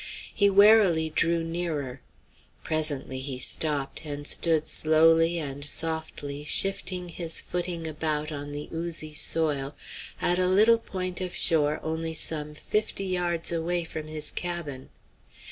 He 0.33 0.49
warily 0.49 1.11
drew 1.11 1.43
nearer. 1.43 2.01
Presently 2.63 3.19
he 3.19 3.37
stopped, 3.37 4.01
and 4.03 4.25
stood 4.25 4.67
slowly 4.67 5.37
and 5.37 5.63
softly 5.63 6.43
shifting 6.43 7.09
his 7.09 7.39
footing 7.39 7.85
about 7.85 8.31
on 8.31 8.51
the 8.51 8.67
oozy 8.73 9.13
soil, 9.13 9.75
at 10.19 10.39
a 10.39 10.47
little 10.47 10.79
point 10.79 11.21
of 11.21 11.35
shore 11.35 11.79
only 11.83 12.15
some 12.15 12.55
fifty 12.55 13.05
yards 13.05 13.51
away 13.51 13.83
from 13.83 14.07
his 14.07 14.31
cabin. 14.31 14.89